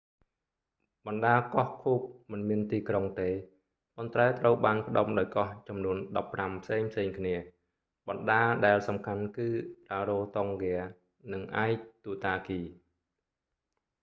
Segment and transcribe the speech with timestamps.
[1.07, 3.29] បណ្តាកោះឃូក cook មិនមានទីក្រុងទេ
[3.95, 5.97] ប៉ុន្តែត្រូវបានផ្តុំដោយកោះចំនួន
[6.37, 7.35] 15 ផ្សេងៗគ្នា
[8.07, 9.49] បណ្តាដែលសំខាន់គឺ
[9.89, 11.71] រ៉ារ៉ូតុងហ្គា rarotonga និងអាយ
[12.05, 12.61] ទុតាគី aitutaki